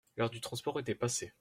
L'heure 0.15 0.31
du 0.31 0.41
transport 0.41 0.79
était 0.79 0.95
passée. 0.95 1.29